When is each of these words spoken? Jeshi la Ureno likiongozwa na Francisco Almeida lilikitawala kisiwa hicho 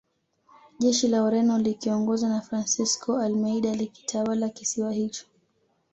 Jeshi 0.79 1.07
la 1.07 1.23
Ureno 1.23 1.57
likiongozwa 1.57 2.29
na 2.29 2.41
Francisco 2.41 3.17
Almeida 3.19 3.71
lilikitawala 3.71 4.49
kisiwa 4.49 4.91
hicho 4.93 5.25